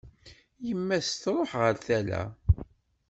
[0.67, 2.21] Yemma-s truḥ ɣer tala.